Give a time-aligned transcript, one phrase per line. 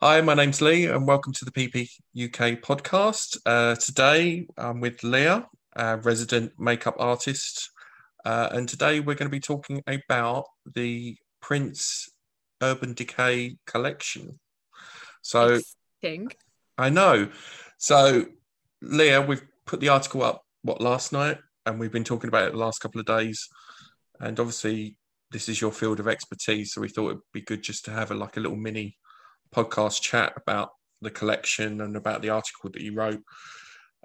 [0.00, 3.36] Hi, my name's Lee, and welcome to the PP UK podcast.
[3.44, 7.72] Uh, today I'm with Leah, a resident makeup artist,
[8.24, 12.10] uh, and today we're going to be talking about the Prince
[12.62, 14.38] Urban Decay collection.
[15.22, 15.58] So,
[16.00, 16.30] Exciting.
[16.78, 17.28] I know.
[17.78, 18.26] So,
[18.80, 22.52] Leah, we've put the article up what last night, and we've been talking about it
[22.52, 23.48] the last couple of days.
[24.20, 24.94] And obviously,
[25.32, 28.12] this is your field of expertise, so we thought it'd be good just to have
[28.12, 28.96] a like a little mini
[29.54, 30.70] podcast chat about
[31.00, 33.22] the collection and about the article that you wrote.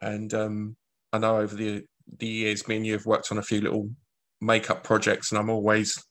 [0.01, 0.75] And um,
[1.11, 1.83] I know over the
[2.17, 3.89] the years, me and you have worked on a few little
[4.41, 6.01] makeup projects, and I'm always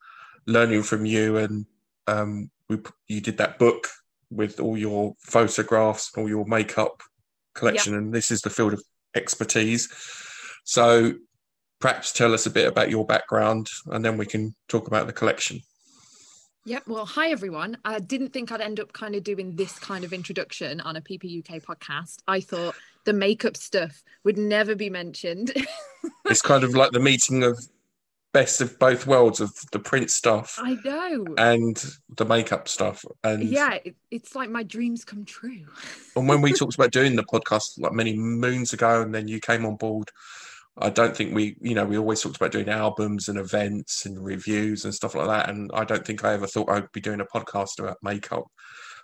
[0.47, 1.37] learning from you.
[1.37, 1.67] And
[2.07, 3.89] um, we you did that book
[4.31, 7.03] with all your photographs, all your makeup
[7.55, 8.83] collection, and this is the field of
[9.15, 9.93] expertise.
[10.65, 11.15] So
[11.81, 15.13] perhaps tell us a bit about your background, and then we can talk about the
[15.13, 15.61] collection.
[16.65, 16.85] Yep.
[16.87, 17.77] Well, hi everyone.
[17.85, 21.01] I didn't think I'd end up kind of doing this kind of introduction on a
[21.01, 22.19] PP UK podcast.
[22.29, 25.53] I thought the makeup stuff would never be mentioned.
[26.27, 27.59] it's kind of like the meeting of
[28.33, 31.27] best of both worlds of the Prince stuff I know.
[31.37, 31.85] and
[32.17, 33.05] the makeup stuff.
[33.25, 35.67] And yeah, it, it's like my dreams come true.
[36.15, 39.41] and when we talked about doing the podcast like many moons ago, and then you
[39.41, 40.11] came on board,
[40.79, 44.25] I don't think we, you know, we always talked about doing albums and events and
[44.25, 45.51] reviews and stuff like that.
[45.51, 48.45] And I don't think I ever thought I'd be doing a podcast about makeup.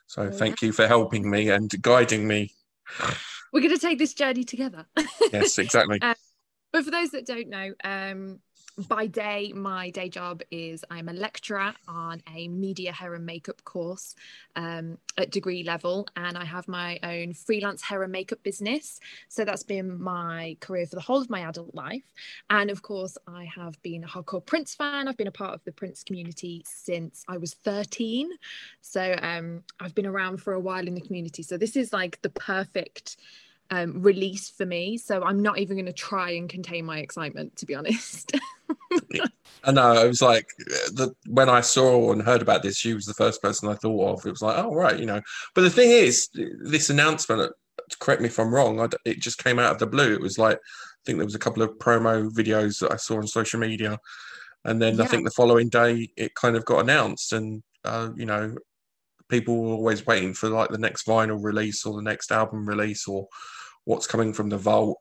[0.07, 0.31] So Yeah.
[0.31, 2.55] thank you for helping me and guiding me.
[3.53, 4.87] We're going to take this journey together.
[5.33, 6.01] Yes, exactly.
[6.71, 8.41] But for those that don't know, um,
[8.87, 13.65] by day, my day job is I'm a lecturer on a media hair and makeup
[13.65, 14.15] course
[14.55, 19.01] um, at degree level, and I have my own freelance hair and makeup business.
[19.29, 22.05] So that's been my career for the whole of my adult life.
[22.51, 25.09] And of course, I have been a hardcore Prince fan.
[25.09, 28.31] I've been a part of the Prince community since I was 13.
[28.81, 31.43] So um, I've been around for a while in the community.
[31.43, 33.17] So this is like the perfect
[33.71, 34.99] um, release for me.
[34.99, 38.33] So I'm not even going to try and contain my excitement, to be honest.
[39.65, 39.93] I know.
[40.05, 43.15] It was like uh, the when I saw and heard about this, she was the
[43.15, 44.27] first person I thought of.
[44.27, 45.21] It was like, oh right, you know.
[45.55, 46.29] But the thing is,
[46.63, 47.43] this announcement.
[47.43, 47.49] uh,
[48.01, 48.81] Correct me if I'm wrong.
[48.81, 50.13] I it just came out of the blue.
[50.13, 53.17] It was like I think there was a couple of promo videos that I saw
[53.17, 53.99] on social media,
[54.65, 58.27] and then I think the following day it kind of got announced, and uh, you
[58.27, 58.55] know,
[59.29, 63.09] people were always waiting for like the next vinyl release or the next album release
[63.09, 63.27] or
[63.85, 64.99] what's coming from the vault.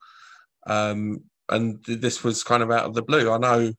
[0.66, 3.32] Um, and th- this was kind of out of the blue.
[3.32, 3.74] I know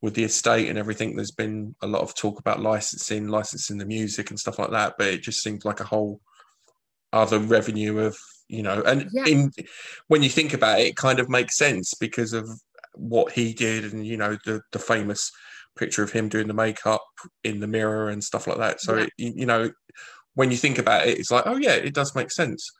[0.00, 3.84] with the estate and everything, there's been a lot of talk about licensing, licensing the
[3.86, 6.20] music and stuff like that, but it just seems like a whole
[7.12, 8.16] other revenue of,
[8.48, 9.26] you know, and Yeah.
[9.26, 9.52] in
[10.06, 12.48] when you think about it, it kind of makes sense because of
[12.94, 15.30] what he did and, you know, the, the famous
[15.76, 17.02] picture of him doing the makeup
[17.44, 18.80] in the mirror and stuff like that.
[18.80, 19.04] So, Yeah.
[19.04, 19.70] it, you know,
[20.34, 22.70] when you think about it, it's like, oh, yeah, it does make sense.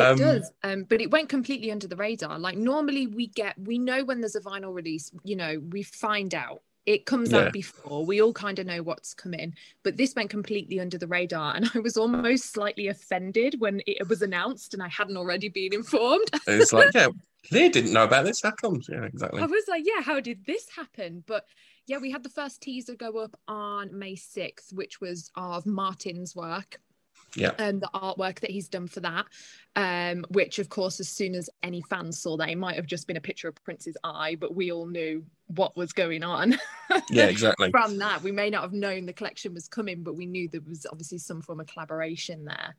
[0.00, 2.38] It does, um, but it went completely under the radar.
[2.38, 6.34] Like normally we get, we know when there's a vinyl release, you know, we find
[6.34, 6.62] out.
[6.84, 7.42] It comes Yeah.
[7.42, 8.04] out before.
[8.04, 9.54] We all kind of know what's coming,
[9.84, 14.08] but this went completely under the radar, and I was almost slightly offended when it
[14.08, 16.28] was announced and I hadn't already been informed.
[16.48, 17.06] It's like, yeah,
[17.52, 18.42] Leah didn't know about this.
[18.42, 18.88] How comes?
[18.90, 19.40] Yeah, exactly.
[19.40, 21.22] I was like, yeah, how did this happen?
[21.26, 21.46] But
[21.86, 26.34] yeah, we had the first teaser go up on May 6th, which was of Martin's
[26.34, 26.80] work.
[27.36, 27.52] Yeah.
[27.58, 29.26] And the artwork that he's done for that.
[29.74, 33.06] Um, which of course, as soon as any fans saw that, it might have just
[33.06, 36.58] been a picture of Prince's eye, but we all knew what was going on.
[37.08, 37.70] Yeah, exactly.
[37.70, 40.60] From that, we may not have known the collection was coming, but we knew there
[40.68, 42.76] was obviously some form of collaboration there.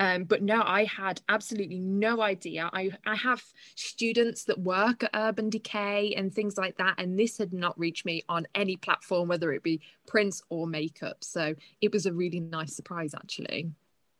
[0.00, 2.68] Um, but no, I had absolutely no idea.
[2.72, 3.42] I, I have
[3.76, 8.04] students that work at Urban Decay and things like that, and this had not reached
[8.04, 11.22] me on any platform, whether it be Prince or makeup.
[11.22, 13.70] So it was a really nice surprise, actually.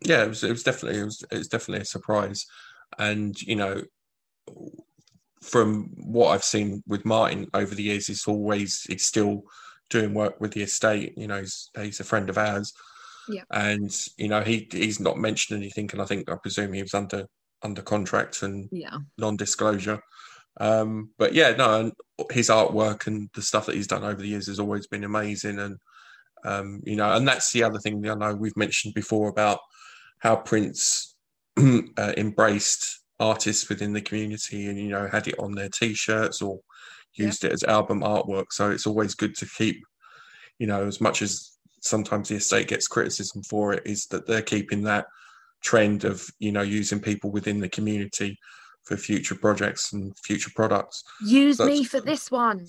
[0.04, 0.44] Yeah, it was.
[0.44, 1.00] It was definitely.
[1.00, 1.24] It was.
[1.30, 2.46] It was definitely a surprise,
[2.98, 3.82] and you know,
[5.42, 9.42] from what I've seen with Martin over the years, he's always he's still
[9.90, 11.14] doing work with the estate.
[11.16, 12.72] You know, he's he's a friend of ours.
[13.28, 13.44] Yeah.
[13.50, 16.94] And you know, he he's not mentioned anything, and I think I presume he was
[16.94, 17.26] under
[17.62, 18.98] under contract and Yeah.
[19.16, 20.00] non-disclosure.
[20.60, 21.92] Um, but yeah, no, and
[22.30, 25.58] his artwork and the stuff that he's done over the years has always been amazing,
[25.58, 25.78] and
[26.44, 29.58] um, you know, and that's the other thing that I know we've mentioned before about
[30.25, 31.15] how Prince
[31.59, 36.59] uh, embraced artists within the community, and you know, had it on their T-shirts or
[37.12, 38.47] used it as album artwork.
[38.50, 39.85] So it's always good to keep,
[40.59, 44.43] you know, as much as sometimes the estate gets criticism for it, is that they're
[44.43, 45.06] keeping that
[45.62, 48.38] trend of you know using people within the community
[48.85, 51.05] for future projects and future products.
[51.25, 52.67] Use That's- me for this one.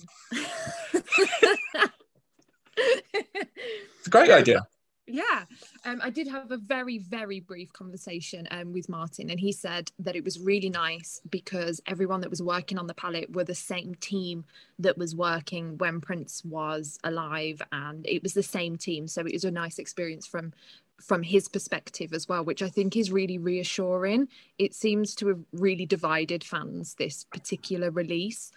[2.78, 4.66] It's a great idea.
[5.08, 5.44] Yeah,
[5.84, 9.92] um, I did have a very, very brief conversation um, with Martin, and he said
[10.00, 13.54] that it was really nice because everyone that was working on the palette were the
[13.54, 14.44] same team
[14.80, 19.06] that was working when Prince was alive, and it was the same team.
[19.06, 20.52] So it was a nice experience from
[21.00, 24.28] from his perspective as well, which I think is really reassuring.
[24.58, 28.50] It seems to have really divided fans this particular release.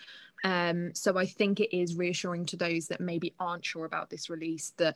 [0.45, 4.29] Um, so I think it is reassuring to those that maybe aren't sure about this
[4.29, 4.95] release that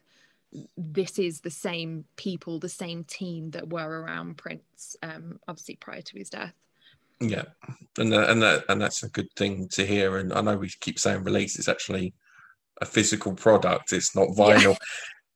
[0.77, 6.01] this is the same people, the same team that were around Prince, um, obviously prior
[6.01, 6.53] to his death.
[7.19, 7.43] Yeah,
[7.97, 10.17] and that, and that and that's a good thing to hear.
[10.17, 12.13] And I know we keep saying release; it's actually
[12.81, 13.93] a physical product.
[13.93, 14.71] It's not vinyl.
[14.71, 14.75] Yeah.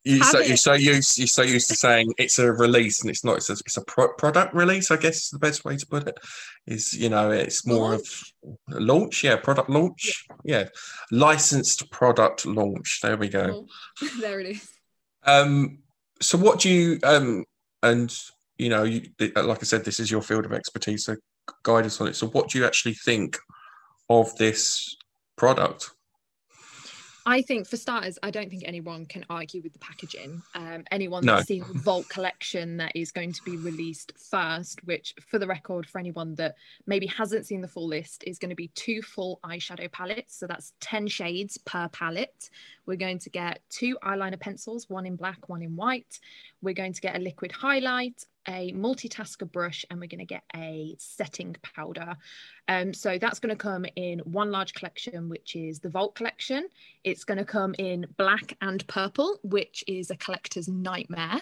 [0.04, 3.26] You, so, you're so used you're so used to saying it's a release and it's
[3.26, 5.86] not it's a, it's a pro- product release i guess is the best way to
[5.86, 6.18] put it
[6.66, 8.34] is you know it's more launch.
[8.70, 10.60] of launch yeah product launch yeah.
[10.60, 10.68] yeah.
[11.12, 13.66] licensed product launch there we go
[14.22, 14.77] there it is
[15.28, 15.80] um
[16.22, 17.46] so what do you um
[17.84, 18.18] and
[18.58, 21.16] you know you, like i said this is your field of expertise so
[21.64, 22.16] guide us on it.
[22.16, 23.38] So what do you actually think
[24.10, 24.96] of this
[25.36, 25.92] product
[27.30, 30.42] I think, for starters, I don't think anyone can argue with the packaging.
[30.56, 31.36] Um, anyone no.
[31.36, 35.46] that's seen the Vault collection that is going to be released first, which, for the
[35.46, 39.02] record, for anyone that maybe hasn't seen the full list, is going to be two
[39.02, 40.38] full eyeshadow palettes.
[40.38, 42.50] So that's 10 shades per palette.
[42.86, 46.22] We're going to get two eyeliner pencils, one in black, one in white.
[46.62, 50.44] We're going to get a liquid highlight, a multitasker brush and we're going to get
[50.56, 52.16] a setting powder.
[52.68, 56.68] Um, so that's going to come in one large collection, which is the Vault collection.
[57.04, 61.42] It's going to come in black and purple, which is a collector's nightmare.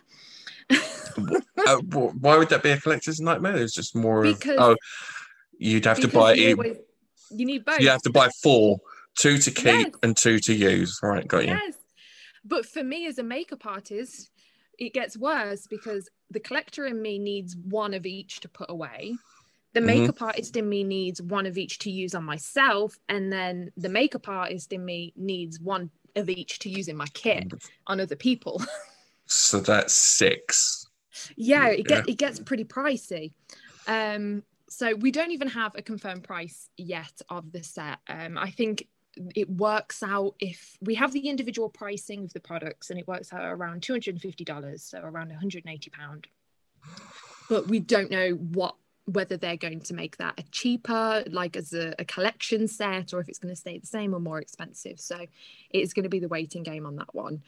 [0.69, 3.57] uh, why would that be a collector's nightmare?
[3.57, 4.75] It's just more because, of, oh,
[5.57, 6.77] you'd have to buy you, always,
[7.29, 7.79] you need both.
[7.79, 8.79] You have to buy four,
[9.17, 9.91] two to keep yes.
[10.03, 10.99] and two to use.
[11.01, 11.53] Right, got you.
[11.53, 11.75] Yes.
[12.43, 14.29] But for me as a makeup artist,
[14.79, 19.15] it gets worse because the collector in me needs one of each to put away.
[19.73, 19.87] The mm-hmm.
[19.87, 23.89] makeup artist in me needs one of each to use on myself, and then the
[23.89, 27.51] makeup artist in me needs one of each to use in my kit
[27.87, 28.63] on other people.
[29.25, 30.87] so that's six.
[31.35, 32.03] Yeah, it yeah.
[32.07, 33.33] it gets pretty pricey.
[33.87, 37.99] Um, so we don't even have a confirmed price yet of the set.
[38.07, 38.87] Um, I think
[39.35, 43.31] it works out if we have the individual pricing of the products and it works
[43.33, 46.27] out around $250 so around 180 pound.
[47.49, 48.75] But we don't know what
[49.05, 53.19] whether they're going to make that a cheaper like as a, a collection set or
[53.19, 54.99] if it's going to stay the same or more expensive.
[54.99, 55.27] So
[55.69, 57.43] it's going to be the waiting game on that one.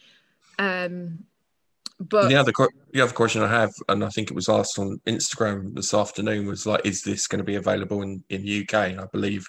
[0.60, 1.26] Um
[2.00, 2.52] but the other
[2.92, 6.48] the other question I have, and I think it was asked on Instagram this afternoon,
[6.48, 8.92] was like, is this going to be available in in the UK?
[8.92, 9.48] And I believe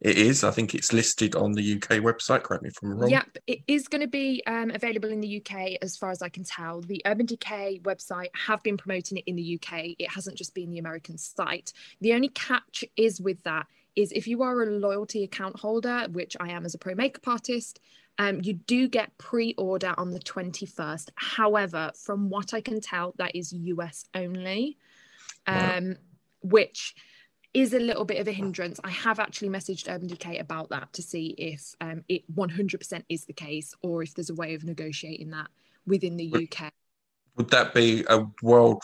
[0.00, 0.42] it is.
[0.42, 2.42] I think it's listed on the UK website.
[2.42, 3.10] Correct me if I'm wrong.
[3.10, 6.30] Yep, it is going to be um, available in the UK, as far as I
[6.30, 6.80] can tell.
[6.80, 9.96] The Urban Decay website have been promoting it in the UK.
[9.98, 11.74] It hasn't just been the American site.
[12.00, 16.36] The only catch is with that is if you are a loyalty account holder, which
[16.40, 17.80] I am as a pro makeup artist,
[18.20, 21.08] um, you do get pre order on the 21st.
[21.14, 24.76] However, from what I can tell, that is US only,
[25.46, 25.96] um,
[26.42, 26.94] which
[27.54, 28.78] is a little bit of a hindrance.
[28.84, 33.24] I have actually messaged Urban Decay about that to see if um, it 100% is
[33.24, 35.48] the case or if there's a way of negotiating that
[35.86, 36.70] within the UK.
[37.36, 38.82] Would that be a world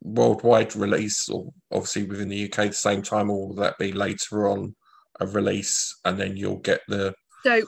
[0.00, 3.90] worldwide release, or obviously within the UK at the same time, or will that be
[3.90, 4.76] later on
[5.18, 7.16] a release and then you'll get the?
[7.42, 7.62] So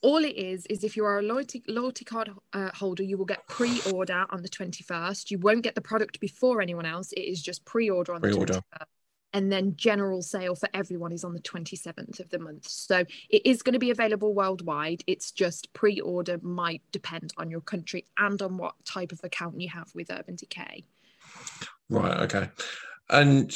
[0.00, 3.24] all it is is if you are a loyalty loyalty card uh, holder you will
[3.24, 7.12] get pre-order on the 21st you won't get the product before anyone else.
[7.12, 8.54] It is just pre-order on pre-order.
[8.54, 8.86] the 21st
[9.34, 12.66] and then general sale for everyone is on the 27th of the month.
[12.66, 15.04] So it is going to be available worldwide.
[15.06, 19.68] It's just pre-order might depend on your country and on what type of account you
[19.68, 20.84] have with urban decay.
[21.90, 22.48] Right okay.
[23.10, 23.54] And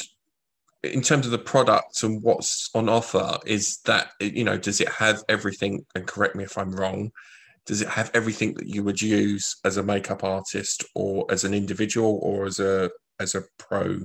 [0.83, 4.89] in terms of the product and what's on offer is that you know does it
[4.89, 7.11] have everything and correct me if i'm wrong
[7.65, 11.53] does it have everything that you would use as a makeup artist or as an
[11.53, 13.99] individual or as a as a pro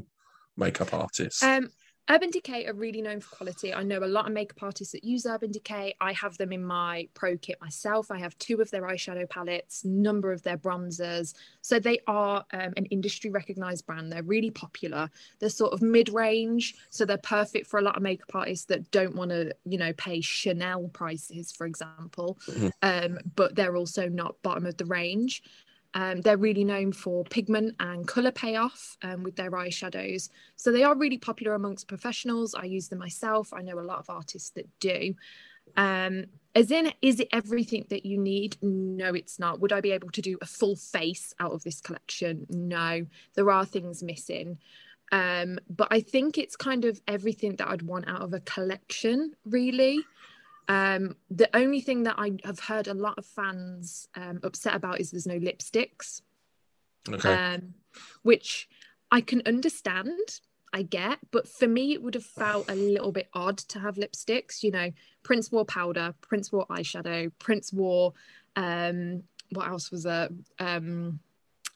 [0.56, 1.42] makeup artist?
[1.42, 1.70] Um
[2.10, 3.74] Urban Decay are really known for quality.
[3.74, 5.94] I know a lot of makeup artists that use Urban Decay.
[6.00, 8.10] I have them in my pro kit myself.
[8.10, 11.34] I have two of their eyeshadow palettes, number of their bronzers.
[11.60, 14.10] So they are um, an industry recognized brand.
[14.10, 15.10] They're really popular.
[15.38, 18.90] They're sort of mid range, so they're perfect for a lot of makeup artists that
[18.90, 22.38] don't want to, you know, pay Chanel prices, for example.
[22.48, 22.68] Mm-hmm.
[22.82, 25.42] Um, but they're also not bottom of the range.
[25.94, 30.28] Um, they're really known for pigment and colour payoff um, with their eyeshadows.
[30.56, 32.54] So they are really popular amongst professionals.
[32.54, 33.52] I use them myself.
[33.52, 35.14] I know a lot of artists that do.
[35.76, 38.56] Um, as in, is it everything that you need?
[38.62, 39.60] No, it's not.
[39.60, 42.46] Would I be able to do a full face out of this collection?
[42.50, 44.58] No, there are things missing.
[45.10, 49.32] Um, but I think it's kind of everything that I'd want out of a collection,
[49.44, 50.00] really.
[50.68, 55.00] Um, the only thing that I have heard a lot of fans um, upset about
[55.00, 56.20] is there's no lipsticks,
[57.08, 57.32] Okay.
[57.34, 57.74] um,
[58.22, 58.68] which
[59.10, 60.40] I can understand.
[60.70, 63.96] I get, but for me, it would have felt a little bit odd to have
[63.96, 64.62] lipsticks.
[64.62, 64.90] You know,
[65.22, 68.12] Prince wore powder, Prince wore eyeshadow, Prince wore
[68.54, 69.22] um,
[69.52, 71.20] what else was a um,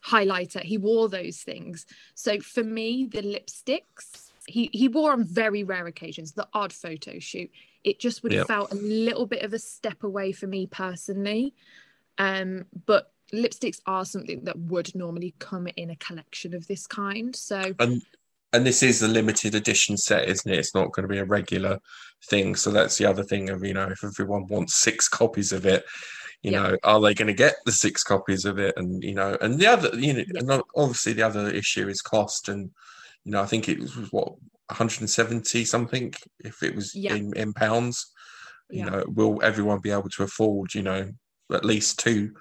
[0.05, 0.61] highlighter.
[0.61, 1.87] He wore those things.
[2.15, 6.33] So for me, the lipsticks he he wore on very rare occasions.
[6.33, 7.51] The odd photo shoot,
[7.85, 8.47] it just would have Yep.
[8.47, 11.55] felt a little bit of a step away for me personally.
[12.19, 17.35] Um, but lipsticks are something that would normally come in a collection of this kind.
[17.35, 18.03] So and
[18.53, 20.59] and this is a limited edition set, isn't it?
[20.59, 21.79] It's not going to be a regular
[22.29, 22.55] thing.
[22.55, 25.85] So that's the other thing of you know, if everyone wants six copies of it,
[26.43, 26.63] you Yeah.
[26.63, 28.75] know, are they going to get the six copies of it?
[28.77, 30.41] And you know, and the other, you know, Yeah.
[30.41, 32.49] and obviously the other issue is cost.
[32.49, 32.71] And
[33.25, 34.35] you know, I think it was what
[34.73, 37.15] 170 something if it was Yeah.
[37.15, 38.13] in in pounds.
[38.71, 38.91] You Yeah.
[38.91, 40.75] know, will everyone be able to afford?
[40.75, 41.11] You know,
[41.53, 42.35] at least two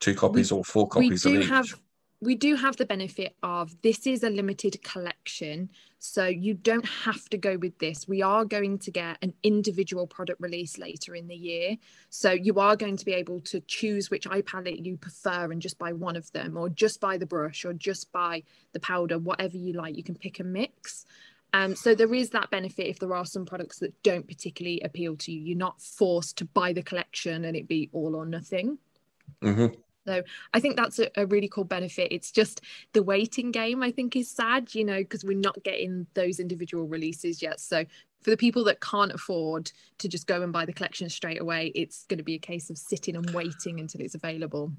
[0.00, 1.48] two copies or four we copies of do each?
[1.48, 1.74] have
[2.20, 7.28] we do have the benefit of this is a limited collection so you don't have
[7.28, 11.26] to go with this we are going to get an individual product release later in
[11.28, 11.76] the year
[12.10, 15.62] so you are going to be able to choose which eye palette you prefer and
[15.62, 19.18] just buy one of them or just buy the brush or just buy the powder
[19.18, 21.06] whatever you like you can pick and mix
[21.54, 25.16] um, so there is that benefit if there are some products that don't particularly appeal
[25.16, 28.78] to you you're not forced to buy the collection and it be all or nothing
[29.42, 29.76] Mhm.
[30.52, 32.08] I think that's a, a really cool benefit.
[32.10, 32.60] It's just
[32.92, 36.86] the waiting game, I think, is sad, you know, because we're not getting those individual
[36.86, 37.60] releases yet.
[37.60, 37.84] So
[38.22, 41.72] for the people that can't afford to just go and buy the collection straight away,
[41.74, 44.72] it's going to be a case of sitting and waiting until it's available.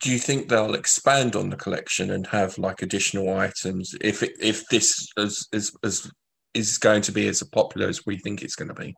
[0.00, 4.32] Do you think they'll expand on the collection and have like additional items if it,
[4.40, 6.10] if this is, is is
[6.54, 8.94] is going to be as popular as we think it's going to be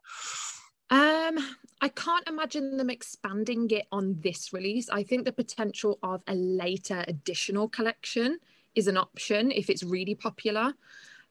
[0.91, 1.39] Um,
[1.81, 4.91] I can't imagine them expanding it on this release.
[4.91, 8.39] I think the potential of a later additional collection
[8.75, 10.75] is an option if it's really popular.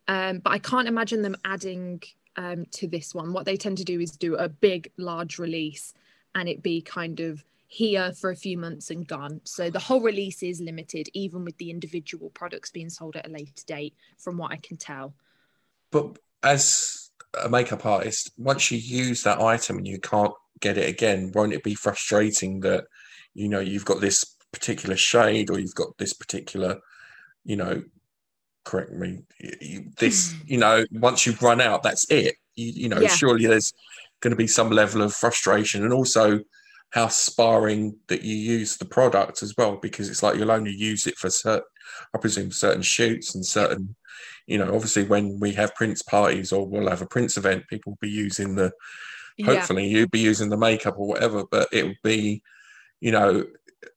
[0.08, 2.02] Um, but I can't imagine them adding
[2.36, 3.32] um, to this one.
[3.32, 5.94] What they tend to do is do a big, large release
[6.34, 9.40] and it be kind of here for a few months and gone.
[9.46, 13.32] So the whole release is limited, even with the individual products being sold at a
[13.32, 15.14] later date, from what I can tell.
[15.92, 17.12] but as
[17.44, 21.54] a makeup artist once you use that item and you can't get it again won't
[21.54, 22.86] it be frustrating that
[23.34, 26.80] you know you've got this particular shade or you've got this particular
[27.44, 27.84] you know
[28.66, 29.20] correct me
[29.98, 30.38] this hmm.
[30.48, 33.10] you know once you've run out that's it you, you know Yeah.
[33.10, 33.74] surely there's
[34.22, 36.40] going to be some level of frustration and also
[36.92, 41.06] how sparring that you use the product as well because it's like you'll only use
[41.08, 41.64] it for certain
[42.14, 43.96] i presume certain shoots and certain
[44.48, 47.92] you know obviously when we have prince parties or we'll have a prince event people
[47.92, 48.72] will be using the
[49.38, 52.42] Yeah, hopefully you'd be using the makeup or whatever but it would be
[53.00, 53.46] you know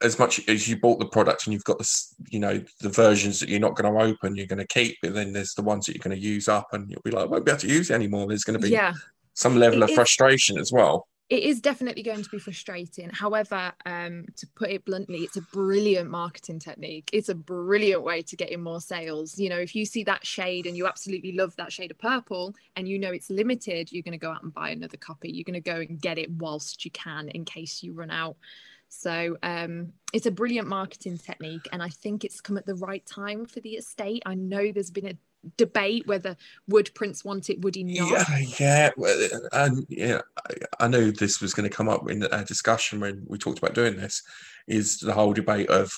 [0.00, 3.40] as much as you bought the product and you've got this you know the versions
[3.40, 5.86] that you're not going to open you're going to keep but then there's the ones
[5.86, 7.68] that you're going to use up and you'll be like I won't be able to
[7.68, 8.28] use it anymore.
[8.28, 8.92] There's going to be yeah.
[9.34, 13.08] some level It of is- frustration as well it is definitely going to be frustrating.
[13.10, 17.08] However, um, to put it bluntly, it's a brilliant marketing technique.
[17.12, 19.38] It's a brilliant way to get in more sales.
[19.38, 22.54] You know, if you see that shade and you absolutely love that shade of purple
[22.76, 25.30] and you know it's limited, you're going to go out and buy another copy.
[25.30, 28.36] You're going to go and get it whilst you can in case you run out.
[28.88, 31.66] So um, it's a brilliant marketing technique.
[31.72, 34.22] And I think it's come at the right time for the estate.
[34.26, 35.16] I know there's been a
[35.56, 36.36] debate whether
[36.68, 38.10] would Prince want it, would he not?
[38.10, 42.24] Yeah, yeah, well, and yeah, I, I knew this was going to come up in
[42.26, 44.22] our discussion when we talked about doing this.
[44.68, 45.92] Is the whole debate of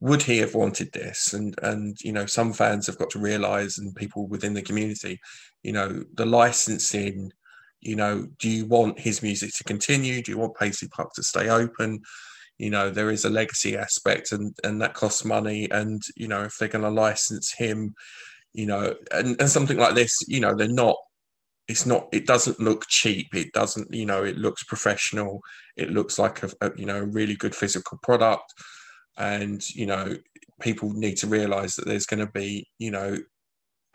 [0.00, 1.32] would he have wanted this?
[1.32, 5.20] And and you know, some fans have got to realise, and people within the community,
[5.62, 7.32] you know, the licensing.
[7.80, 10.22] You know, do you want his music to continue?
[10.22, 12.00] Do you want Paisley Park to stay open?
[12.56, 15.70] You know, there is a legacy aspect, and and that costs money.
[15.70, 17.94] And you know, if they're going to license him,
[18.54, 20.96] you know, and, and something like this, you know, they're not
[21.66, 23.34] it's not it doesn't look cheap.
[23.34, 25.40] It doesn't you know it looks professional.
[25.76, 28.52] It looks like a, a you know a really good physical product.
[29.16, 30.16] And you know
[30.60, 33.18] people need to realize that there's going to be you know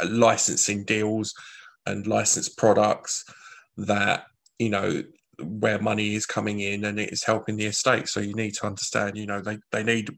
[0.05, 1.33] licensing deals
[1.85, 3.23] and licensed products
[3.77, 4.25] that
[4.57, 5.03] you know
[5.43, 8.65] where money is coming in and it is helping the estate so you need to
[8.65, 10.09] understand you know they, they need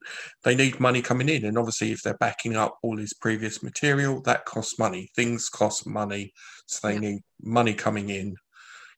[0.43, 4.21] they need money coming in and obviously if they're backing up all his previous material
[4.21, 6.31] that costs money things cost money
[6.65, 6.99] so they Yeah.
[7.01, 8.35] need money coming in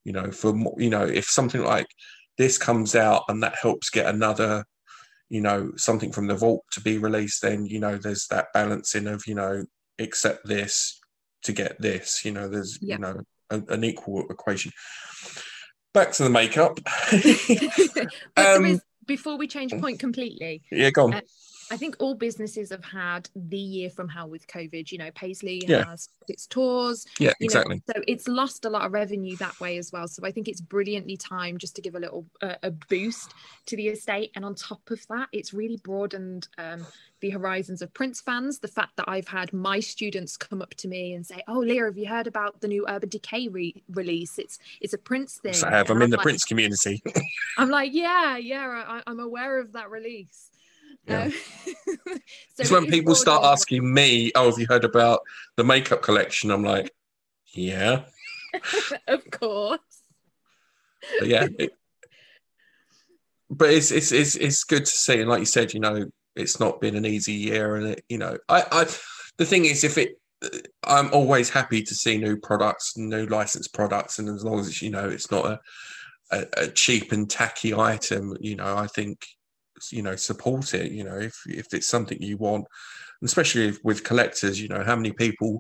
[0.04, 1.88] you know, for you know, if something like
[2.38, 4.66] this comes out and that helps get another,
[5.30, 9.08] you know, something from the vault to be released, then you know, there's that balancing
[9.08, 9.64] of you know,
[10.00, 11.00] accept this
[11.44, 12.26] to get this.
[12.26, 12.96] You know, there's Yeah.
[12.96, 14.72] you know an equal equation.
[15.94, 16.80] Back to the makeup.
[18.36, 21.14] Um, is, before we change point completely, yeah, go on.
[21.14, 21.22] Uh,
[21.74, 24.92] I think all businesses have had the year from hell with COVID.
[24.92, 25.86] You know, Paisley Yeah.
[25.86, 27.08] has its tours.
[27.18, 27.78] yeah, You exactly.
[27.88, 30.08] know, so it's lost a lot of revenue that way as well.
[30.08, 33.34] So I think it's brilliantly timed just to give a little uh, a boost
[33.66, 34.32] to the estate.
[34.36, 36.86] And on top of that, it's really broadened um,
[37.22, 38.60] the horizons of Prince fans.
[38.60, 41.86] The fact that I've had my students come up to me and say, "Oh, Leah,
[41.86, 44.38] have you heard about the new Urban Decay re- release?
[44.38, 45.90] It's it's a Prince thing." So I have.
[45.90, 47.02] I'm And in the like, Prince community.
[47.58, 50.52] I'm like, yeah, yeah, I, I'm aware of that release.
[51.06, 51.24] Yeah.
[51.24, 51.32] Um,
[51.66, 52.18] so
[52.60, 55.22] it's it when people start asking me, "Oh, have you heard about
[55.58, 56.92] the makeup collection?" I'm like,
[57.54, 58.04] "Yeah,
[59.08, 59.80] of course.
[61.20, 61.72] but yeah." It,
[63.50, 66.06] but it's, it's it's it's good to see, and like you said, you know,
[66.36, 68.86] it's not been an easy year, and it, you know, I, I
[69.38, 70.20] the thing is, if it,
[70.84, 74.90] I'm always happy to see new products, new licensed products, and as long as you
[74.90, 75.60] know, it's not a,
[76.32, 79.26] a, a cheap and tacky item, you know, I think,
[79.92, 80.92] you know, support it.
[80.92, 82.66] You know, if if it's something you want,
[83.22, 85.60] and especially if, with collectors, you know, how many people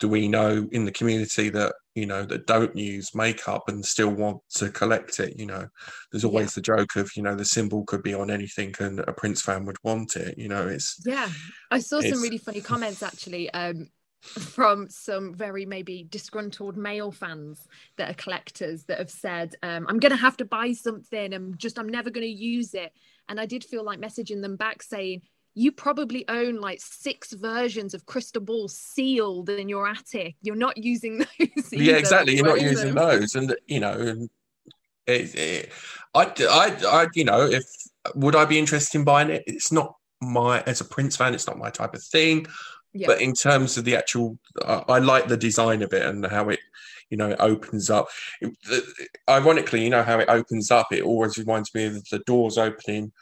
[0.00, 4.10] do we know in the community that you know that don't use makeup and still
[4.10, 5.38] want to collect it?
[5.38, 5.68] You know,
[6.10, 9.12] there's always the joke of you know the symbol could be on anything and a
[9.12, 10.36] Prince fan would want it.
[10.38, 11.28] You know, it's Yeah,
[11.70, 13.88] I saw some really funny comments actually um,
[14.22, 19.98] from some very maybe disgruntled male fans that are collectors that have said, um, "I'm
[19.98, 22.92] going to have to buy something, and just I'm never going to use it."
[23.28, 25.22] And I did feel like messaging them back saying.
[25.56, 30.34] You probably own like six versions of Crystal Ball sealed in your attic.
[30.42, 31.72] You're not using those.
[31.72, 32.34] yeah, exactly.
[32.34, 32.96] You're not using them.
[32.96, 34.26] those, and you know,
[35.06, 35.72] it, it,
[36.12, 37.64] I, I, I, you know, if
[38.14, 39.44] would I be interested in buying it?
[39.46, 42.46] It's not my as a Prince fan, it's not my type of thing.
[42.92, 43.08] Yeah.
[43.08, 46.50] But in terms of the actual, uh, I like the design of it and how
[46.50, 46.60] it,
[47.10, 48.08] you know, it opens up.
[48.40, 50.92] It, the- ironically, you know how it opens up.
[50.92, 53.12] It always reminds me of the doors opening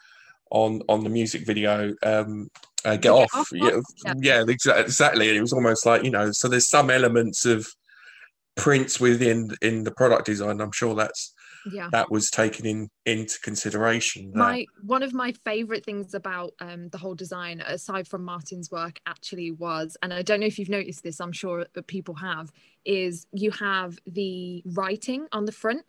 [0.51, 1.95] on on the music video.
[2.03, 2.51] Um,
[2.85, 3.81] uh, get Get off, Off yeah.
[4.05, 4.15] Yeah.
[4.19, 5.37] yeah, exa- exactly.
[5.37, 6.33] It was almost like you know.
[6.33, 7.67] So there's some elements of
[8.57, 10.61] Prince within in the product design.
[10.61, 11.33] I'm sure that's
[11.71, 11.89] yeah.
[11.93, 14.33] that was taken in into consideration.
[14.35, 19.01] my one of my favorite things about um, the whole design aside from martin's work
[19.07, 22.53] actually was and i don't know if you've noticed this i'm sure that people have
[22.85, 25.83] is you have the writing on the front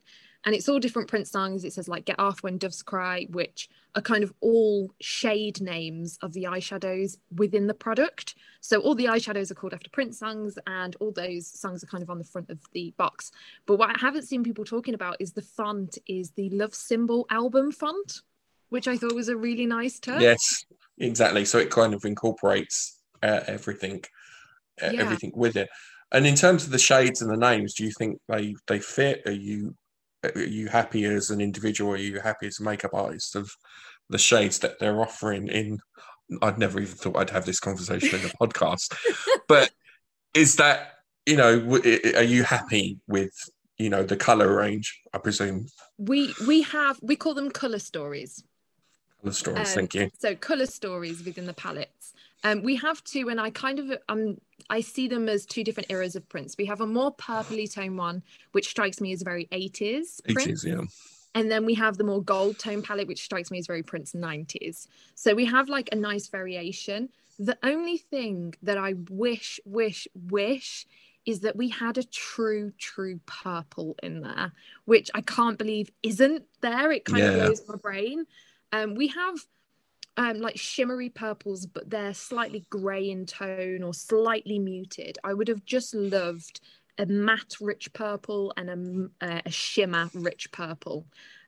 [0.46, 3.70] and it's all different Prince songs it says like get off when doves cry which
[3.96, 9.06] are kind of all shade names of the eyeshadows within the product so all the
[9.06, 12.24] eyeshadows are called after Prince songs and all those songs are kind of on the
[12.24, 13.32] front of the box
[13.66, 17.26] but what I haven't seen people talking about is the font is the Love Symbol
[17.30, 18.22] album font,
[18.70, 20.22] which I thought was a really nice touch.
[20.22, 20.66] Yes,
[20.98, 21.46] exactly.
[21.46, 24.04] So it kind of incorporates uh, everything,
[24.82, 25.02] uh, Yeah.
[25.02, 25.70] everything with it.
[26.12, 29.24] And in terms of the shades and the names, do you think they they fit?
[29.26, 29.76] Are you
[30.24, 31.94] are you happy as an individual?
[31.94, 33.52] Are you happy as a makeup artist of
[34.10, 35.48] the shades that they're offering?
[35.48, 35.80] In
[36.42, 38.96] I'd never even thought I'd have this conversation in a podcast,
[39.48, 39.72] but
[40.34, 40.94] is that
[41.26, 41.60] you know?
[41.60, 43.34] w- Are you happy with
[43.78, 45.00] you know the color range?
[45.14, 48.44] I presume We we have we call them color stories.
[49.24, 49.70] Color stories.
[49.70, 50.12] Um, thank you.
[50.20, 52.14] So color stories within the palettes.
[52.44, 54.38] Um, we have two, and I kind of um
[54.70, 56.56] I see them as two different eras of Prince.
[56.58, 60.64] We have a more purpley tone one, which strikes me as very 80s It Prince.
[60.64, 60.82] is, yeah.
[61.36, 64.14] And then we have the more gold tone palette, which strikes me as very Prince
[64.14, 64.88] 90s.
[65.16, 67.10] So we have like a nice variation.
[67.40, 70.86] The only thing that I wish, wish, wish
[71.26, 74.52] is that we had a true, true purple in there,
[74.86, 76.92] which I can't believe isn't there.
[76.92, 78.26] It kind of blows my brain.
[78.74, 79.36] Um, we have
[80.18, 85.18] um, like shimmery purples, but they're slightly grey in tone or slightly muted.
[85.24, 86.60] I would have just loved
[86.98, 91.06] a matte rich purple and a, uh, a shimmer rich purple.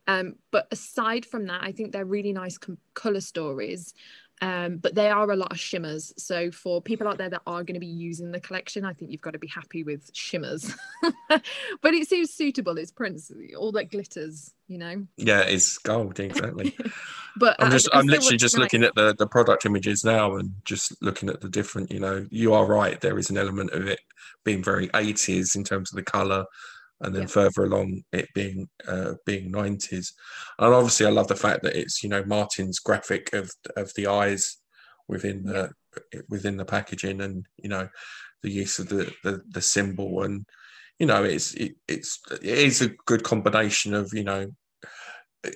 [0.07, 3.93] Um, but aside from that, I think they're really nice com- color stories.
[4.41, 6.13] Um, but they are a lot of shimmers.
[6.17, 9.11] So for people out there that are going to be using the collection, I think
[9.11, 10.75] you've got to be happy with shimmers.
[11.29, 12.77] but it seems suitable.
[12.77, 15.07] It's Prince, all that glitters, you know.
[15.15, 16.75] Yeah, it's gold, exactly.
[17.37, 20.53] But I'm just I I'm literally just looking at the the product images now and
[20.63, 23.87] just looking at the different, you know, you are right, there is an element of
[23.87, 23.99] it
[24.45, 26.45] being very 80s in terms of the colour
[27.01, 30.13] and then further along it being uh being 90s.
[30.60, 34.08] And obviously I love the fact that it's, you know, Martin's graphic of of the
[34.08, 34.58] eyes
[35.08, 35.71] within the
[36.29, 37.89] within the packaging and, you know,
[38.43, 40.45] the use of the the, the symbol and
[40.99, 44.47] you know, it's it, it's it is a good combination of you know.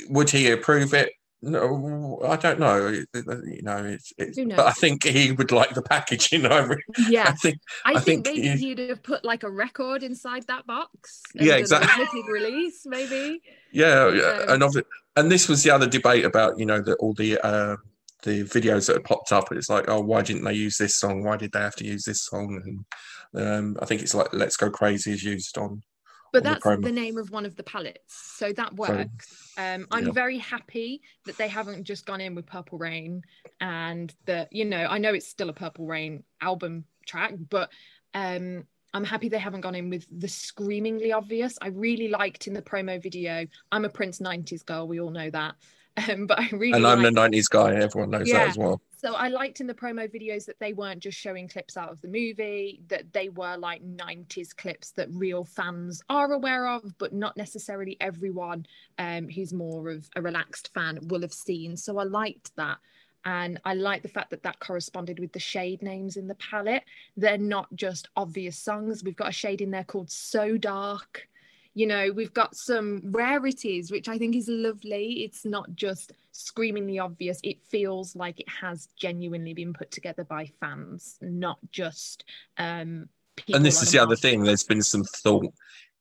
[0.10, 1.10] Would he approve it?
[1.42, 2.88] No, I don't know.
[2.88, 6.46] You know, it's, it's but I think he would like the packaging.
[6.46, 6.68] I
[7.08, 10.04] yeah, I think I, I think, think maybe he- he'd have put like a record
[10.04, 11.22] inside that box.
[11.34, 12.24] Yeah, and done a exactly.
[12.30, 13.42] release, maybe.
[13.72, 16.96] Yeah, yeah, and of it, and this was the other debate about you know the,
[16.96, 17.78] all the uh,
[18.24, 19.50] the videos that had popped up.
[19.54, 21.24] It's like, oh, why didn't they use this song?
[21.24, 22.86] Why did they have to use this song?
[23.34, 25.84] And um, I think it's like "Let's Go Crazy" is used on.
[26.32, 29.54] But on the that's the name of one of the palettes, so that works.
[29.58, 30.12] um, I'm yeah.
[30.12, 33.24] very happy that they haven't just gone in with Purple Rain,
[33.62, 37.72] and that you know I know it's still a Purple Rain album track, but
[38.14, 41.58] um, I'm happy they haven't gone in with the screamingly obvious.
[41.62, 43.46] I really liked in the promo video.
[43.72, 45.56] I'm a Prince '90s girl, we all know that,
[46.10, 47.74] um, but I really And I'm the '90s guy.
[47.76, 48.40] Everyone knows Yeah.
[48.40, 48.82] that as well.
[49.02, 52.02] So I liked in the promo videos that they weren't just showing clips out of
[52.02, 57.14] the movie, that they were like 90s clips that real fans are aware of, but
[57.14, 58.66] not necessarily everyone
[58.98, 61.78] um, who's more of a relaxed fan will have seen.
[61.78, 62.78] So I liked that.
[63.24, 66.84] And I like the fact that that corresponded with the shade names in the palette.
[67.16, 69.02] They're not just obvious songs.
[69.02, 71.30] We've got a shade in there called So Dark.
[71.76, 75.24] You know, we've got some rarities, which I think is lovely.
[75.24, 77.40] It's not just screamingly obvious.
[77.44, 82.26] It feels like it has genuinely been put together by fans, not just
[82.58, 83.58] um people.
[83.58, 84.44] And this is the other thing.
[84.44, 85.54] There's been some thought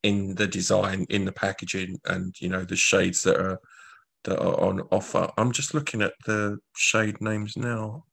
[0.03, 3.61] in the design, in the packaging, and you know the shades that are
[4.25, 5.31] that are on offer.
[5.37, 8.05] I'm just looking at the shade names now.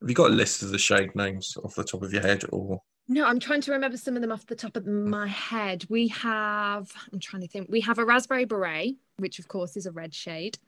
[0.00, 2.44] Have you got a list of the shade names off the top of your head,
[2.50, 5.84] or No, I'm trying to remember some of them off the top of my head.
[5.88, 9.86] We have, I'm trying to think, we have a raspberry beret, which of course is
[9.86, 10.58] a red shade.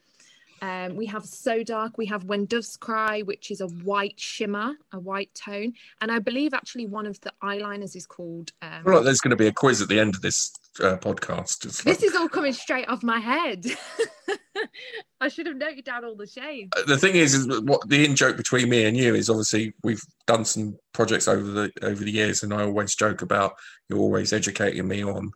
[0.60, 4.74] Um, we have So Dark, we have When Doves Cry, which is a white shimmer,
[4.92, 5.74] a white tone.
[6.00, 8.52] And I believe actually one of the eyeliners is called.
[8.62, 11.64] Um, like there's going to be a quiz at the end of this uh, podcast?
[11.64, 13.66] Like- this is all coming straight off my head.
[15.20, 16.70] I should have noted down all the shades.
[16.76, 19.74] Uh, the thing is, is what the in joke between me and you is obviously
[19.82, 23.54] we've done some projects over the over the years, and I always joke about
[23.88, 25.30] you're always educating me on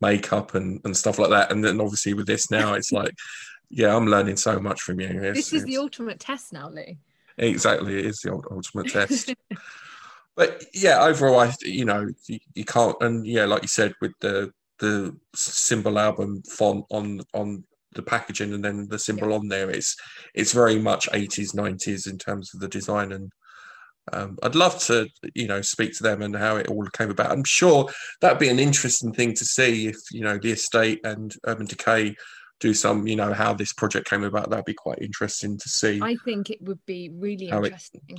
[0.00, 1.50] makeup and, and stuff like that.
[1.50, 3.14] And then obviously with this now, it's like,
[3.70, 5.08] yeah, I'm learning so much from you.
[5.08, 6.98] It's- This is the ultimate test now, Lee.
[7.38, 9.34] exactly it is the ultimate test.
[10.36, 14.12] but yeah, overall, I you know you, you can't, and yeah, like you said with
[14.20, 19.70] the the symbol album font on on the packaging and then the symbol on there,
[19.70, 19.96] it's
[20.34, 23.32] it's very much 80s 90s in terms of the design and.
[24.12, 27.32] Um, I'd love to, you know, speak to them and how it all came about.
[27.32, 27.88] I'm sure
[28.20, 32.14] that'd be an interesting thing to see if, you know, the estate and Urban Decay
[32.60, 34.50] do some, you know, how this project came about.
[34.50, 38.18] That'd be quite interesting to see I think it would be really How it- interesting.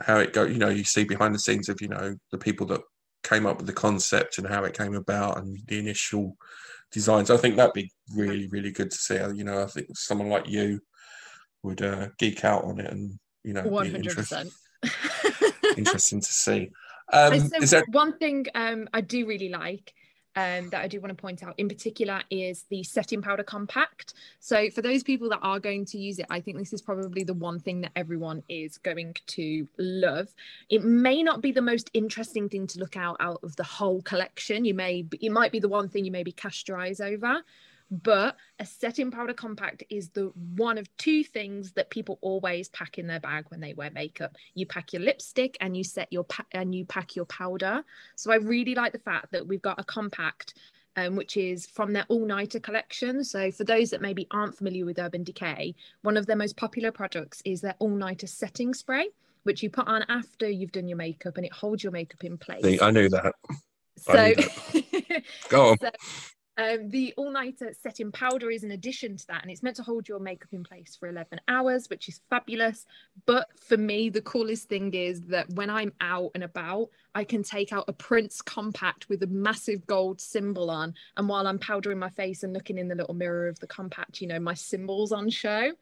[0.00, 2.66] how it go you know you see behind the scenes of you know the people
[2.66, 2.82] that
[3.24, 6.36] came up with the concept and how it came about and the initial
[6.94, 7.30] designs.
[7.30, 9.16] I think that'd be really really good to see.
[9.34, 10.80] You know i think someone like you
[11.62, 14.50] would uh, geek out on it and you know hundred percent.
[15.76, 16.70] interesting to see.
[17.12, 19.92] Um so is there one thing um, I do really like
[20.36, 24.14] um, that I do want to point out in particular is the setting powder compact.
[24.40, 27.24] So for those people that are going to use it, I think this is probably
[27.24, 30.34] the one thing that everyone is going to love.
[30.68, 34.02] It may not be the most interesting thing to look out out of the whole
[34.02, 34.64] collection.
[34.64, 37.42] You may it might be the one thing you maybe cast your eyes over.
[37.90, 42.98] But a setting powder compact is the one of two things that people always pack
[42.98, 44.36] in their bag when they wear makeup.
[44.54, 47.84] You pack your lipstick and you set your pa- and you pack your powder.
[48.16, 50.54] So I really like the fact that we've got a compact,
[50.96, 53.22] um, which is from their all nighter collection.
[53.22, 56.90] So for those that maybe aren't familiar with Urban Decay, one of their most popular
[56.90, 59.08] products is their all nighter setting spray,
[59.44, 62.38] which you put on after you've done your makeup and it holds your makeup in
[62.38, 62.80] place.
[62.80, 63.34] i knew that
[63.98, 64.34] so I
[65.48, 65.90] go on so,
[66.56, 69.82] um, the all nighter setting powder is an addition to that, and it's meant to
[69.82, 72.86] hold your makeup in place for 11 hours, which is fabulous.
[73.26, 77.42] But for me, the coolest thing is that when I'm out and about, I can
[77.42, 80.94] take out a Prince compact with a massive gold symbol on.
[81.16, 84.20] And while I'm powdering my face and looking in the little mirror of the compact,
[84.20, 85.72] you know, my symbol's on show.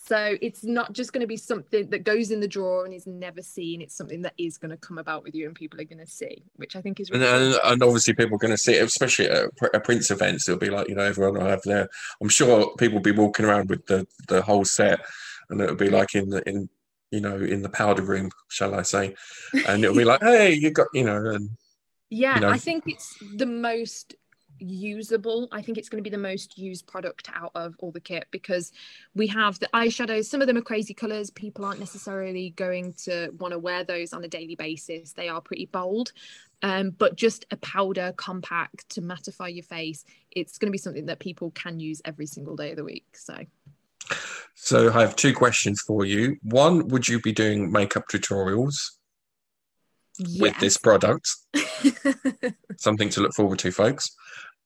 [0.00, 3.06] So it's not just going to be something that goes in the drawer and is
[3.06, 3.82] never seen.
[3.82, 6.06] It's something that is going to come about with you and people are going to
[6.06, 7.60] see, which I think is and, really cool.
[7.62, 10.48] and, and obviously people are going to see it especially at a, a prince events
[10.48, 11.88] it'll be like you know everyone will have their
[12.20, 15.00] i'm sure people will be walking around with the the whole set
[15.50, 16.68] and it'll be like in the in
[17.10, 19.14] you know in the powder room shall i say
[19.66, 21.50] and it'll be like hey you got you know and
[22.10, 22.50] Yeah, you know.
[22.50, 24.14] I think it's the most
[24.58, 25.48] usable.
[25.52, 28.26] I think it's going to be the most used product out of all the kit
[28.30, 28.72] because
[29.14, 30.26] we have the eyeshadows.
[30.26, 31.30] Some of them are crazy colors.
[31.30, 35.12] People aren't necessarily going to want to wear those on a daily basis.
[35.12, 36.12] They are pretty bold.
[36.62, 41.06] Um, but just a powder compact to mattify your face, it's going to be something
[41.06, 43.06] that people can use every single day of the week.
[43.14, 43.36] So.
[44.54, 46.36] So I have two questions for you.
[46.42, 48.74] One, would you be doing makeup tutorials
[50.18, 50.40] yes.
[50.40, 51.30] with this product?
[52.76, 54.10] Something to look forward to, folks.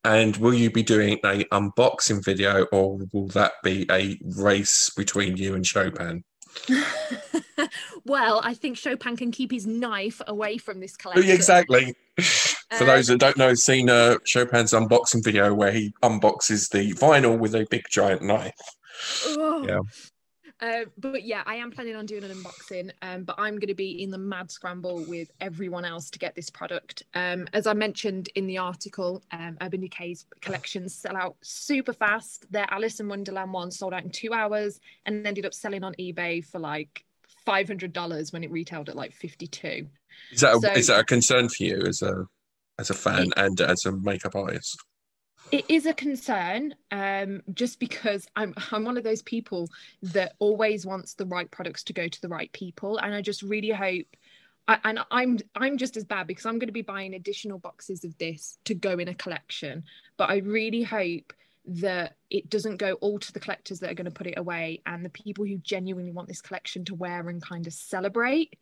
[0.04, 5.36] And will you be doing a unboxing video, or will that be a race between
[5.36, 6.24] you and Chopin?
[8.04, 11.30] well, I think Chopin can keep his knife away from this collection.
[11.30, 11.94] Exactly.
[12.18, 17.38] For those that don't know, seen uh, Chopin's unboxing video where he unboxes the vinyl
[17.38, 18.54] with a big giant knife.
[19.26, 19.78] Oh, yeah.
[20.62, 23.74] Uh, but yeah, I am planning on doing an unboxing, um, but I'm going to
[23.74, 27.02] be in the mad scramble with everyone else to get this product.
[27.14, 32.46] Um, as I mentioned in the article, um, Urban Decay's collections sell out super fast.
[32.52, 35.94] Their Alice in Wonderland one sold out in two hours and ended up selling on
[35.94, 37.04] eBay for like
[37.44, 39.88] five hundred dollars when it retailed at like fifty two.
[40.30, 42.24] Is that a, so, is that a concern for you as a
[42.78, 44.80] as a fan and as a makeup artist?
[45.52, 49.68] It is a concern um, just because I'm I'm one of those people
[50.02, 53.42] that always wants the right products to go to the right people and I just
[53.42, 54.06] really hope
[54.66, 58.02] I, and I'm I'm just as bad because I'm going to be buying additional boxes
[58.02, 59.84] of this to go in a collection
[60.16, 61.32] but I really hope
[61.64, 64.80] that it doesn't go all to the collectors that are going to put it away
[64.86, 68.56] and the people who genuinely want this collection to wear and kind of celebrate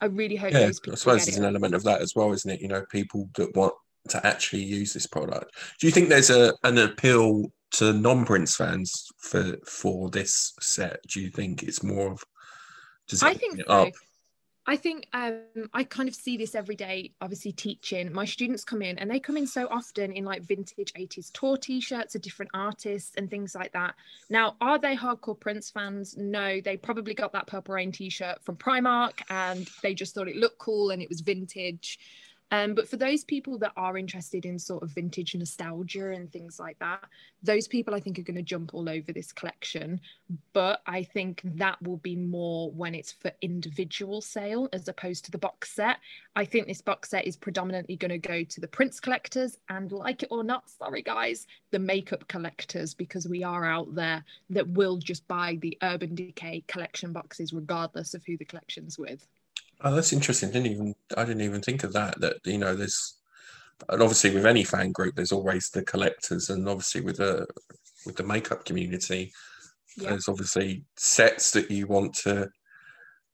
[0.00, 2.60] I really hope yeah, I suppose there's an element of that as well, isn't it?
[2.60, 3.74] You know, people that want
[4.08, 5.54] to actually use this product.
[5.80, 11.00] Do you think there's a an appeal to non-Prince fans for for this set?
[11.08, 12.24] Do you think it's more of
[13.08, 13.90] does I think so.
[14.66, 15.42] I think um,
[15.74, 18.10] I kind of see this every day, obviously teaching.
[18.12, 21.58] My students come in and they come in so often in like vintage 80s tour
[21.58, 23.94] t shirts of different artists and things like that.
[24.30, 26.16] Now, are they hardcore Prince fans?
[26.16, 30.28] No, they probably got that Purple Rain t shirt from Primark and they just thought
[30.28, 31.98] it looked cool and it was vintage.
[32.50, 36.60] Um, but for those people that are interested in sort of vintage nostalgia and things
[36.60, 37.04] like that,
[37.42, 40.00] those people I think are going to jump all over this collection.
[40.52, 45.30] But I think that will be more when it's for individual sale as opposed to
[45.30, 45.96] the box set.
[46.36, 49.90] I think this box set is predominantly going to go to the Prince collectors and,
[49.90, 54.68] like it or not, sorry guys, the makeup collectors, because we are out there that
[54.68, 59.26] will just buy the Urban Decay collection boxes regardless of who the collection's with.
[59.80, 60.50] Oh, that's interesting.
[60.50, 62.20] Didn't even I didn't even think of that.
[62.20, 63.14] That you know, there's
[63.88, 67.46] and obviously with any fan group, there's always the collectors, and obviously with the
[68.06, 69.32] with the makeup community,
[69.96, 70.10] yeah.
[70.10, 72.48] there's obviously sets that you want to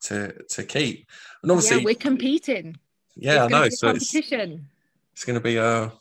[0.03, 1.07] to to keep.
[1.43, 2.77] And obviously, yeah, we're competing.
[3.17, 3.69] Yeah, it's I know.
[3.69, 4.51] So competition.
[4.51, 4.61] it's
[5.15, 5.93] it's going to be a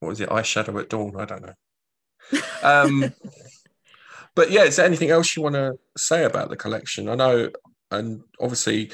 [0.00, 0.30] what was it?
[0.30, 1.14] Eyeshadow at dawn.
[1.16, 2.40] I don't know.
[2.62, 3.14] Um,
[4.34, 7.08] but yeah, is there anything else you want to say about the collection?
[7.08, 7.50] I know,
[7.90, 8.90] and obviously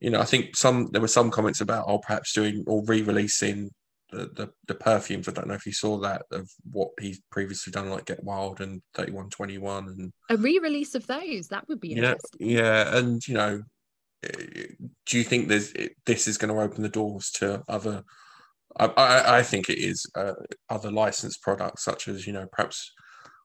[0.00, 3.70] you know, I think some there were some comments about oh perhaps doing or re-releasing
[4.10, 5.28] the, the, the perfumes.
[5.28, 8.60] I don't know if you saw that of what he's previously done, like Get Wild
[8.60, 11.48] and Thirty One Twenty One, and a re-release of those.
[11.48, 12.96] That would be yeah, yeah.
[12.96, 13.62] And you know,
[14.22, 14.66] eh,
[15.06, 15.72] do you think there's
[16.06, 18.04] this is going to open the doors to other?
[18.78, 20.34] I, I, I think it is uh,
[20.68, 22.92] other licensed products such as you know perhaps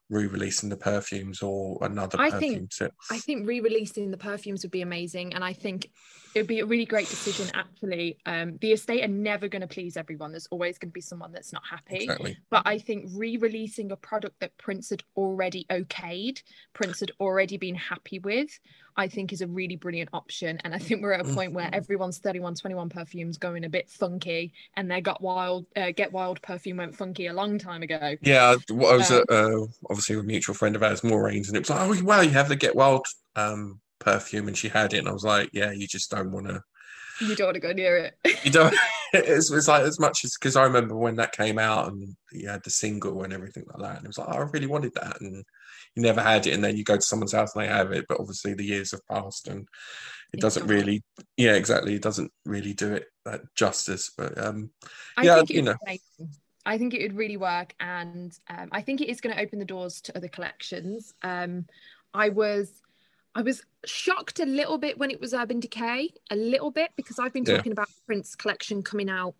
[0.09, 2.91] re-releasing the perfumes or another I perfume think, set?
[3.11, 5.89] I think re-releasing the perfumes would be amazing, and I think
[6.33, 7.49] it would be a really great decision.
[7.53, 10.31] Actually, um, the estate are never going to please everyone.
[10.31, 12.03] There's always going to be someone that's not happy.
[12.03, 12.37] Exactly.
[12.49, 17.75] But I think re-releasing a product that Prince had already okayed, Prince had already been
[17.75, 18.59] happy with,
[18.95, 20.59] I think is a really brilliant option.
[20.63, 21.75] And I think we're at a point where mm-hmm.
[21.75, 25.65] everyone's 3121 perfumes going a bit funky, and they got wild.
[25.75, 28.15] Uh, Get Wild perfume went funky a long time ago.
[28.21, 31.69] Yeah, I was um, uh, obviously a mutual friend of ours, Maureen's, and it was
[31.69, 35.07] like, oh wow, you have the Get Wild um, perfume, and she had it, and
[35.07, 36.61] I was like, yeah, you just don't want to.
[37.21, 38.17] You don't want to go near it.
[38.43, 38.73] you don't.
[39.11, 42.47] It's, it's like as much as because I remember when that came out and you
[42.47, 44.93] had the single and everything like that, and it was like, oh, I really wanted
[44.95, 45.43] that, and
[45.95, 48.05] you never had it, and then you go to someone's house and they have it,
[48.07, 49.67] but obviously the years have passed and
[50.31, 51.03] it doesn't really,
[51.37, 54.11] yeah, exactly, it doesn't really do it that justice.
[54.15, 54.71] But um,
[55.17, 55.75] I yeah, you know.
[56.65, 59.59] I think it would really work, and um, I think it is going to open
[59.59, 61.13] the doors to other collections.
[61.23, 61.65] Um,
[62.13, 62.71] I was,
[63.39, 67.19] I was shocked a little bit when it was Urban Decay, a little bit because
[67.19, 67.71] I've been talking yeah.
[67.71, 69.33] about Prince collection coming out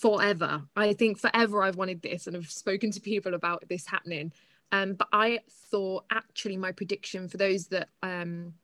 [0.00, 0.64] forever.
[0.74, 4.32] I think forever I've wanted this, and I've spoken to people about this happening.
[4.72, 5.38] Um, but I
[5.70, 8.54] thought actually my prediction for those that um,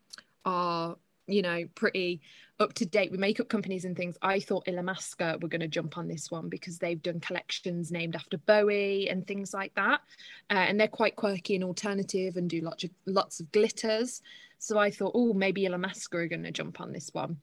[0.45, 0.97] are,
[1.29, 2.21] you know, pretty
[2.61, 5.99] up to date with makeup companies and things, I thought Illamasqua were going to jump
[5.99, 10.01] on this one because they've done collections named after Bowie and things like that,
[10.51, 14.23] uh, and they're quite quirky and alternative and do lots of lots of glitters.
[14.59, 17.39] So I thought, oh, maybe Illamasqua are going to jump on this one.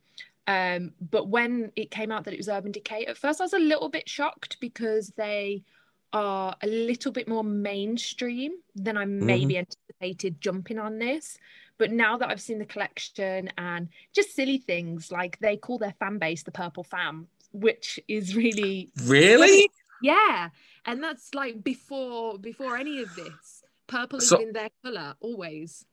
[0.47, 3.54] Um, but when it came out that it was Urban Decay, at first I was
[3.54, 5.63] a little bit shocked because they
[6.13, 9.60] are a little bit more mainstream than I maybe mm-hmm.
[9.60, 11.38] anticipated jumping on this.
[11.82, 15.96] But now that I've seen the collection and just silly things like they call their
[16.00, 19.67] fan base the Purple Fam, which is really really
[20.04, 20.50] yeah,
[20.86, 23.63] and that's like before before any of this.
[23.88, 25.84] Purple has so, been their color always.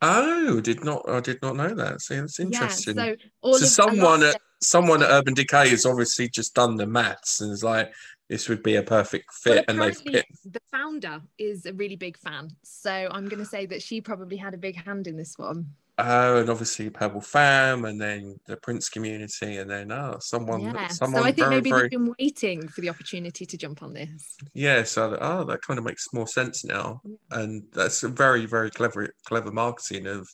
[0.00, 2.02] Oh, did not I did not know that.
[2.02, 2.96] See, that's interesting.
[2.96, 7.40] Yeah, so, so someone at someone at Urban Decay has obviously just done the maths
[7.40, 7.92] and is like,
[8.28, 9.64] this would be a perfect fit.
[9.68, 13.82] and they've the founder is a really big fan, so I'm going to say that
[13.82, 15.66] she probably had a big hand in this one.
[15.98, 20.88] Oh, and obviously Purple Fam, and then the Prince community, and then oh, someone, yeah.
[20.88, 21.22] someone.
[21.22, 21.82] So I think very, maybe very...
[21.82, 24.36] they've been waiting for the opportunity to jump on this.
[24.52, 28.70] Yeah, so oh, that kind of makes more sense now, and that's a very, very
[28.70, 30.28] clever, clever marketing of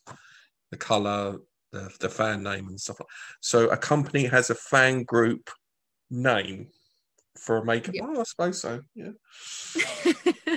[0.72, 1.37] the color,
[1.70, 2.96] the, the fan name, and stuff.
[3.40, 5.48] So a company has a fan group
[6.11, 6.70] name
[7.36, 7.94] for a makeup.
[7.94, 8.04] Yep.
[8.06, 8.82] Oh, I suppose so.
[8.94, 9.10] Yeah.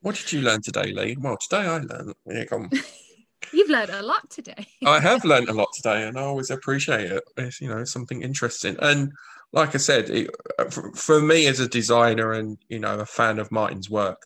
[0.00, 1.16] what did you learn today, Lee?
[1.18, 2.14] Well, today I learned.
[2.26, 2.70] Yeah, come.
[3.52, 4.66] You've learned a lot today.
[4.84, 7.24] I have learned a lot today, and I always appreciate it.
[7.36, 9.12] It's you know something interesting, and
[9.52, 13.06] like I said, it, uh, for, for, me as a designer and you know a
[13.06, 14.22] fan of Martin's work,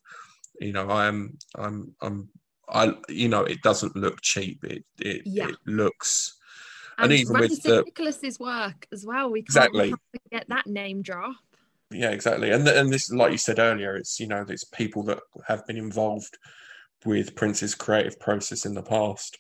[0.61, 2.29] you know I'm I'm I'm
[2.69, 4.65] I you know it doesn't look cheap.
[4.65, 5.49] It it, yeah.
[5.49, 6.39] it looks.
[6.99, 9.95] And, and even with the, Nicholas's work as well, we can't exactly.
[10.31, 11.37] get that name drop.
[11.93, 12.51] Yeah, exactly.
[12.51, 15.77] And and this, like you said earlier, it's you know, it's people that have been
[15.77, 16.37] involved
[17.05, 19.39] with Prince's creative process in the past.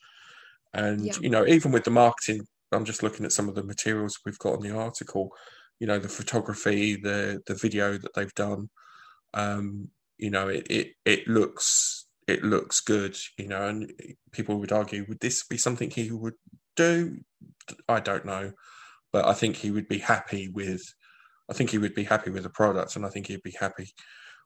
[0.74, 1.12] And, yeah.
[1.20, 4.38] you know, even with the marketing, I'm just looking at some of the materials we've
[4.38, 5.30] got in the article,
[5.78, 8.70] you know, the photography, the the video that they've done.
[9.34, 13.92] Um, you know, it, it it looks it looks good, you know, and
[14.30, 16.34] people would argue, would this be something he would
[16.76, 17.18] do?
[17.88, 18.52] I don't know.
[19.12, 20.82] But I think he would be happy with
[21.52, 23.92] I think he would be happy with the product and I think he'd be happy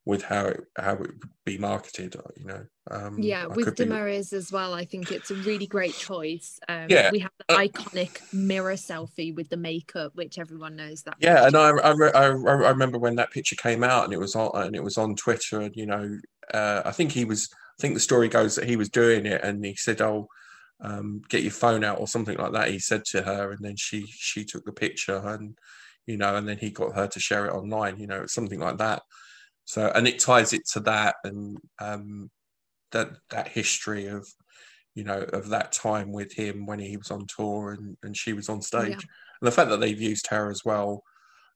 [0.05, 4.37] with how it how it would be marketed you know um, yeah with Damaris be...
[4.37, 6.59] as well i think it's a really great choice.
[6.69, 11.03] Um, yeah we have the uh, iconic mirror selfie with the makeup which everyone knows
[11.03, 14.21] that yeah and I, I, I, I remember when that picture came out and it
[14.21, 16.19] was on and it was on twitter and you know
[16.53, 19.43] uh, i think he was i think the story goes that he was doing it
[19.45, 20.29] and he said oh
[20.81, 23.77] um, get your phone out or something like that he said to her and then
[23.77, 25.57] she she took the picture and
[26.07, 28.79] you know and then he got her to share it online you know something like
[28.79, 29.03] that
[29.67, 32.31] so, and it ties it to that and um,
[32.93, 34.27] that that history of,
[34.95, 38.33] you know, of that time with him when he was on tour and, and she
[38.33, 38.95] was on stage, yeah.
[38.95, 41.03] and the fact that they've used her as well.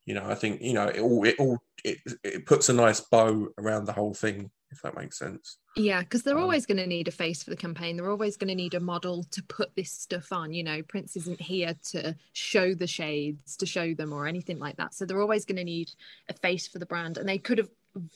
[0.06, 1.24] You know, I think you know it all.
[1.24, 5.18] It all it, it puts a nice bow around the whole thing, if that makes
[5.18, 5.59] sense.
[5.76, 7.96] Yeah, because they're um, always going to need a face for the campaign.
[7.96, 10.52] They're always going to need a model to put this stuff on.
[10.52, 14.76] You know, Prince isn't here to show the shades, to show them, or anything like
[14.76, 14.94] that.
[14.94, 15.90] So they're always going to need
[16.28, 17.18] a face for the brand.
[17.18, 17.70] And they could have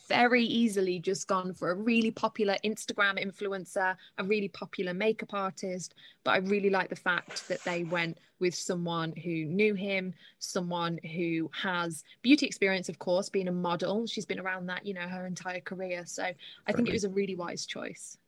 [0.09, 5.95] very easily just gone for a really popular Instagram influencer, a really popular makeup artist.
[6.23, 10.99] But I really like the fact that they went with someone who knew him, someone
[11.15, 14.07] who has beauty experience, of course, being a model.
[14.07, 16.05] She's been around that, you know, her entire career.
[16.07, 16.25] So
[16.67, 18.19] I think it was a really wise choice.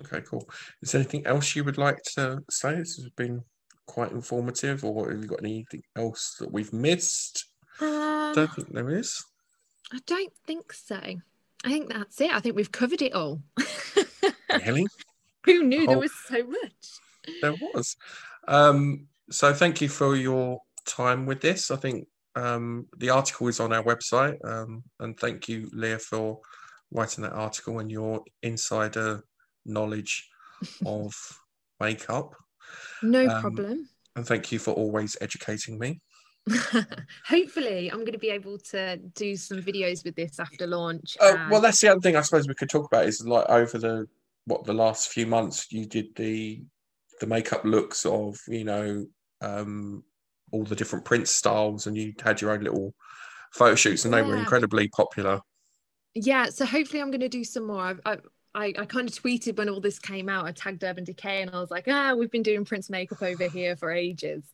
[0.00, 0.48] Okay, cool.
[0.82, 2.76] Is there anything else you would like to say?
[2.76, 3.42] This has been
[3.86, 7.46] quite informative, or have you got anything else that we've missed?
[7.80, 9.24] Um, don't think there is.
[9.92, 11.00] I don't think so.
[11.64, 12.32] I think that's it.
[12.32, 13.40] I think we've covered it all.
[14.64, 14.86] really?
[15.44, 17.38] Who knew there was so much?
[17.40, 17.96] There was.
[18.48, 21.70] Um, so thank you for your time with this.
[21.70, 24.36] I think um, the article is on our website.
[24.44, 26.40] Um, and thank you, Leah, for
[26.90, 29.22] writing that article and your insider
[29.64, 30.28] knowledge
[30.86, 31.14] of
[31.80, 32.34] makeup.
[33.02, 33.88] No um, problem.
[34.16, 36.00] And thank you for always educating me.
[37.26, 41.16] Hopefully, I'm going to be able to do some videos with this after launch.
[41.20, 41.50] Uh, and...
[41.50, 44.06] Well, that's the other thing I suppose we could talk about is like over the
[44.46, 46.62] what the last few months you did the
[47.20, 49.06] the makeup looks of you know
[49.40, 50.02] um,
[50.52, 52.94] all the different print styles, and you had your own little
[53.52, 54.22] photo shoots, and yeah.
[54.22, 55.40] they were incredibly popular.
[56.14, 57.80] Yeah, so hopefully I'm going to do some more.
[57.80, 60.46] I've, I've I, I kind of tweeted when all this came out.
[60.46, 63.48] I tagged Urban Decay and I was like, ah, we've been doing Prince makeup over
[63.48, 64.44] here for ages,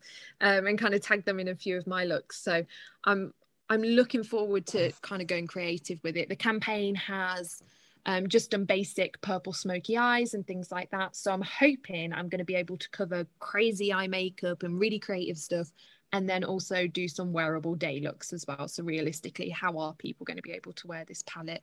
[0.41, 2.43] um, and kind of tagged them in a few of my looks.
[2.43, 2.65] So
[3.05, 3.33] I'm
[3.69, 6.29] I'm looking forward to kind of going creative with it.
[6.29, 7.63] The campaign has
[8.07, 11.15] um, just done basic purple smoky eyes and things like that.
[11.15, 14.99] So I'm hoping I'm going to be able to cover crazy eye makeup and really
[14.99, 15.71] creative stuff
[16.13, 18.67] and then also do some wearable day looks as well.
[18.67, 21.63] So realistically, how are people going to be able to wear this palette?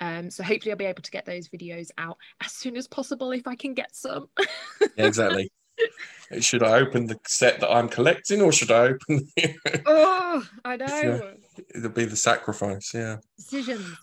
[0.00, 3.32] Um, so hopefully I'll be able to get those videos out as soon as possible
[3.32, 4.28] if I can get some.
[4.96, 5.50] yeah, exactly.
[6.40, 9.28] Should I open the set that I'm collecting, or should I open?
[9.36, 9.82] The...
[9.86, 11.34] oh, I know.
[11.74, 12.94] It'll be the sacrifice.
[12.94, 13.16] Yeah.
[13.36, 13.96] Decisions.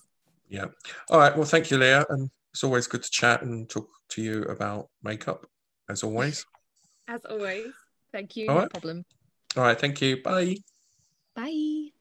[0.50, 0.66] Yeah.
[1.10, 1.36] All right.
[1.36, 4.90] Well, thank you, Leah, and it's always good to chat and talk to you about
[5.02, 5.46] makeup,
[5.90, 6.46] as always.
[7.08, 7.68] As always.
[8.12, 8.50] Thank you.
[8.50, 8.70] All no right.
[8.70, 9.06] problem.
[9.58, 9.80] All right.
[9.80, 10.22] Thank you.
[10.22, 10.58] Bye.
[11.36, 11.92] Bye.